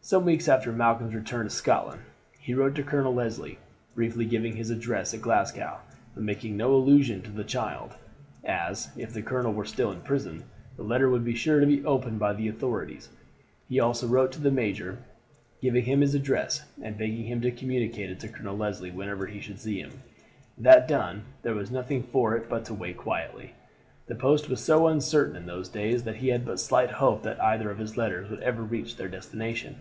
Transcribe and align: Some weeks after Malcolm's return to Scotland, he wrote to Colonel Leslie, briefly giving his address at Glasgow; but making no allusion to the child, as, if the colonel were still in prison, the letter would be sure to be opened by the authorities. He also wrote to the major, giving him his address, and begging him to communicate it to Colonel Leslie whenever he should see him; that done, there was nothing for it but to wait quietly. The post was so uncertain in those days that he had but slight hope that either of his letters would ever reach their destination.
Some 0.00 0.24
weeks 0.24 0.48
after 0.48 0.72
Malcolm's 0.72 1.14
return 1.14 1.44
to 1.44 1.50
Scotland, 1.50 2.00
he 2.40 2.54
wrote 2.54 2.74
to 2.76 2.82
Colonel 2.82 3.12
Leslie, 3.12 3.58
briefly 3.94 4.24
giving 4.24 4.56
his 4.56 4.70
address 4.70 5.12
at 5.12 5.20
Glasgow; 5.20 5.80
but 6.14 6.22
making 6.24 6.56
no 6.56 6.74
allusion 6.74 7.20
to 7.20 7.30
the 7.30 7.44
child, 7.44 7.90
as, 8.42 8.88
if 8.96 9.12
the 9.12 9.20
colonel 9.20 9.52
were 9.52 9.66
still 9.66 9.92
in 9.92 10.00
prison, 10.00 10.44
the 10.78 10.82
letter 10.82 11.10
would 11.10 11.26
be 11.26 11.34
sure 11.34 11.60
to 11.60 11.66
be 11.66 11.84
opened 11.84 12.18
by 12.18 12.32
the 12.32 12.48
authorities. 12.48 13.10
He 13.68 13.78
also 13.80 14.06
wrote 14.06 14.32
to 14.32 14.40
the 14.40 14.50
major, 14.50 14.96
giving 15.60 15.84
him 15.84 16.00
his 16.00 16.14
address, 16.14 16.64
and 16.80 16.96
begging 16.96 17.26
him 17.26 17.42
to 17.42 17.50
communicate 17.50 18.10
it 18.10 18.18
to 18.20 18.28
Colonel 18.28 18.56
Leslie 18.56 18.90
whenever 18.90 19.26
he 19.26 19.40
should 19.42 19.60
see 19.60 19.78
him; 19.78 19.90
that 20.56 20.88
done, 20.88 21.24
there 21.42 21.54
was 21.54 21.70
nothing 21.70 22.02
for 22.02 22.34
it 22.34 22.48
but 22.48 22.64
to 22.64 22.72
wait 22.72 22.96
quietly. 22.96 23.52
The 24.06 24.14
post 24.14 24.48
was 24.48 24.64
so 24.64 24.86
uncertain 24.86 25.36
in 25.36 25.44
those 25.44 25.68
days 25.68 26.04
that 26.04 26.16
he 26.16 26.28
had 26.28 26.46
but 26.46 26.58
slight 26.60 26.92
hope 26.92 27.24
that 27.24 27.38
either 27.42 27.70
of 27.70 27.76
his 27.76 27.98
letters 27.98 28.30
would 28.30 28.40
ever 28.40 28.62
reach 28.62 28.96
their 28.96 29.08
destination. 29.08 29.76